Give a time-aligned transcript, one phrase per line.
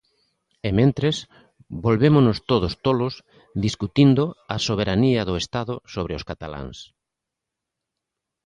[0.67, 1.17] E mentres
[1.85, 3.13] volvémonos todos tolos
[3.65, 4.23] discutindo
[4.55, 6.77] a soberanía do Estado sobre os cataláns.